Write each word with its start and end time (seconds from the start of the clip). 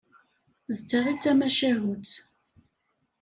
D 0.77 0.79
ta 0.89 0.99
i 1.11 1.13
d-tamacahut. 1.15 2.11